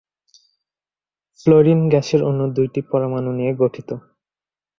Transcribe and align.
Fluorine 1.39 1.81
গ্যাসের 1.91 2.21
অণু 2.23 2.45
দুইটি 2.55 2.79
পরমাণু 2.89 3.29
নিয়ে 3.37 3.53
গঠিত। 3.61 3.89